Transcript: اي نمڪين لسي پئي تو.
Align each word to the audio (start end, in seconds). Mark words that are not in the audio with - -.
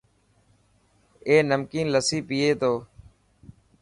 اي 1.27 1.35
نمڪين 1.49 1.85
لسي 1.93 2.19
پئي 2.29 2.49
تو. 2.61 2.73